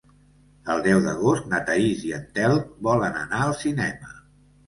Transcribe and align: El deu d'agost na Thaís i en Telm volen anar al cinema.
El 0.75 0.79
deu 0.87 1.01
d'agost 1.07 1.43
na 1.51 1.59
Thaís 1.67 2.01
i 2.09 2.15
en 2.19 2.25
Telm 2.39 2.63
volen 2.87 3.19
anar 3.25 3.43
al 3.49 3.55
cinema. 3.61 4.13